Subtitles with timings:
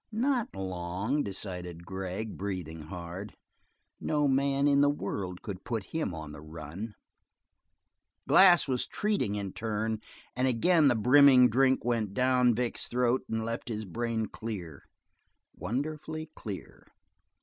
[0.11, 3.35] Not long, decided Gregg, breathing hard;
[3.99, 6.95] no man in the world could put him on the run.
[8.27, 10.01] Glass was treating in turn,
[10.35, 14.85] and again the brimming drink went down Vic's throat and left his brain clear,
[15.55, 16.87] wonderfully clear.